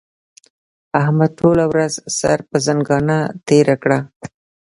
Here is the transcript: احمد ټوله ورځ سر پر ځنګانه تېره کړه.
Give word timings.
احمد 1.01 1.31
ټوله 1.39 1.65
ورځ 1.73 1.93
سر 2.17 2.37
پر 2.49 2.59
ځنګانه 2.67 3.17
تېره 3.47 3.75
کړه. 3.83 3.99